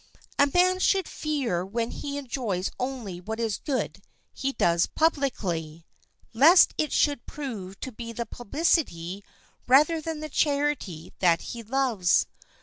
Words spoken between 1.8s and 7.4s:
he enjoys only what good he does publicly, lest it should